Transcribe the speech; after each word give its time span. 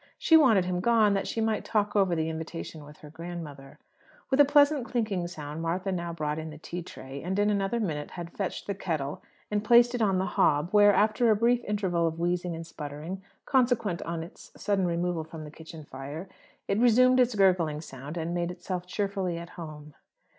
She 0.17 0.35
wanted 0.35 0.65
him 0.65 0.79
gone, 0.79 1.13
that 1.13 1.27
she 1.27 1.41
might 1.41 1.63
"talk 1.63 1.95
over" 1.95 2.15
the 2.15 2.27
invitation 2.27 2.83
with 2.83 2.97
her 3.01 3.11
grandmother. 3.11 3.77
With 4.31 4.39
a 4.39 4.45
pleasant 4.45 4.83
clinking 4.83 5.27
sound, 5.27 5.61
Martha 5.61 5.91
now 5.91 6.11
brought 6.11 6.39
in 6.39 6.49
the 6.49 6.57
tea 6.57 6.81
tray; 6.81 7.21
and 7.21 7.37
in 7.37 7.51
another 7.51 7.79
minute 7.79 8.09
had 8.17 8.33
fetched 8.33 8.65
the 8.65 8.73
kettle 8.73 9.21
and 9.51 9.63
placed 9.63 9.93
it 9.93 10.01
on 10.01 10.17
the 10.17 10.25
hob, 10.25 10.69
where, 10.71 10.91
after 10.91 11.29
a 11.29 11.35
brief 11.35 11.63
interval 11.65 12.07
of 12.07 12.17
wheezing 12.17 12.55
and 12.55 12.65
sputtering, 12.65 13.21
consequent 13.45 14.01
on 14.01 14.23
its 14.23 14.49
sudden 14.59 14.87
removal 14.87 15.23
from 15.23 15.43
the 15.43 15.51
kitchen 15.51 15.85
fire, 15.85 16.27
it 16.67 16.79
resumed 16.79 17.19
its 17.19 17.35
gurgling 17.35 17.79
sound, 17.79 18.17
and 18.17 18.33
made 18.33 18.49
itself 18.49 18.87
cheerfully 18.87 19.37
at 19.37 19.49
home. 19.51 19.93